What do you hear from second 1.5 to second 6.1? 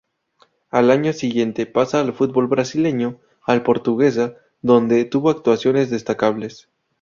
pasa al fútbol brasileño, al Portuguesa, donde tuvo actuaciones